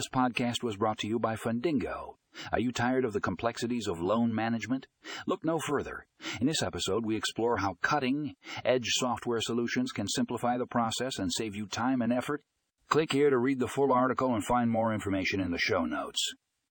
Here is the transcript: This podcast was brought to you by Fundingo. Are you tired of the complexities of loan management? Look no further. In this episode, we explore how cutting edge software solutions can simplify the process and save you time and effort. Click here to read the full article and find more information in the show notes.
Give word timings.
This 0.00 0.08
podcast 0.08 0.62
was 0.62 0.78
brought 0.78 0.96
to 1.00 1.06
you 1.06 1.18
by 1.18 1.36
Fundingo. 1.36 2.14
Are 2.52 2.58
you 2.58 2.72
tired 2.72 3.04
of 3.04 3.12
the 3.12 3.20
complexities 3.20 3.86
of 3.86 4.00
loan 4.00 4.34
management? 4.34 4.86
Look 5.26 5.44
no 5.44 5.58
further. 5.58 6.06
In 6.40 6.46
this 6.46 6.62
episode, 6.62 7.04
we 7.04 7.16
explore 7.16 7.58
how 7.58 7.76
cutting 7.82 8.34
edge 8.64 8.92
software 8.92 9.42
solutions 9.42 9.92
can 9.92 10.08
simplify 10.08 10.56
the 10.56 10.64
process 10.64 11.18
and 11.18 11.30
save 11.30 11.54
you 11.54 11.66
time 11.66 12.00
and 12.00 12.14
effort. 12.14 12.42
Click 12.88 13.12
here 13.12 13.28
to 13.28 13.36
read 13.36 13.58
the 13.58 13.68
full 13.68 13.92
article 13.92 14.34
and 14.34 14.42
find 14.42 14.70
more 14.70 14.94
information 14.94 15.38
in 15.38 15.50
the 15.50 15.58
show 15.58 15.84
notes. 15.84 16.32